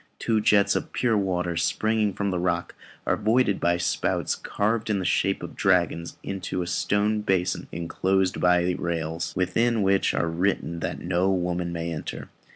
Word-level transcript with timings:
Two 0.17 0.41
jets 0.41 0.75
of 0.75 0.93
pure 0.93 1.15
water 1.15 1.55
springing 1.55 2.11
from 2.11 2.31
the 2.31 2.39
rock 2.39 2.73
are 3.05 3.15
voided 3.15 3.59
by 3.59 3.77
spouts 3.77 4.33
carved 4.35 4.89
in 4.89 4.97
the 4.97 5.05
shape 5.05 5.43
of 5.43 5.55
dragons 5.55 6.17
into 6.23 6.63
a 6.63 6.65
stone 6.65 7.21
basin 7.21 7.67
enclosed 7.71 8.41
by 8.41 8.71
rails, 8.79 9.31
within 9.35 9.83
which 9.83 10.15
it 10.15 10.17
is 10.17 10.23
written 10.23 10.79
that 10.79 11.01
"no 11.01 11.29
woman 11.31 11.71
may 11.71 11.93
enter." 11.93 12.29